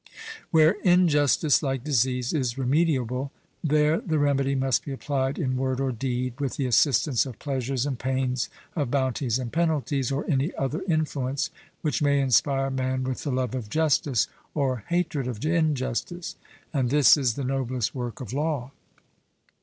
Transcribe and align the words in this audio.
Where 0.49 0.71
injustice, 0.83 1.61
like 1.61 1.83
disease, 1.83 2.33
is 2.33 2.55
remediable, 2.57 3.29
there 3.63 3.99
the 4.01 4.17
remedy 4.17 4.55
must 4.55 4.83
be 4.83 4.91
applied 4.91 5.37
in 5.37 5.57
word 5.57 5.79
or 5.79 5.91
deed, 5.91 6.39
with 6.41 6.55
the 6.57 6.65
assistance 6.65 7.27
of 7.27 7.37
pleasures 7.37 7.85
and 7.85 7.99
pains, 7.99 8.49
of 8.75 8.89
bounties 8.89 9.37
and 9.37 9.53
penalties, 9.53 10.11
or 10.11 10.25
any 10.27 10.55
other 10.55 10.81
influence 10.87 11.51
which 11.83 12.01
may 12.01 12.19
inspire 12.19 12.71
man 12.71 13.03
with 13.03 13.21
the 13.21 13.31
love 13.31 13.53
of 13.53 13.69
justice, 13.69 14.27
or 14.55 14.85
hatred 14.87 15.27
of 15.27 15.45
injustice; 15.45 16.35
and 16.73 16.89
this 16.89 17.15
is 17.15 17.35
the 17.35 17.43
noblest 17.43 17.93
work 17.93 18.21
of 18.21 18.33
law. 18.33 18.71